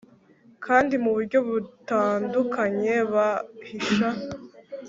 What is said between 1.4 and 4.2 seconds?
butandukanye bahisha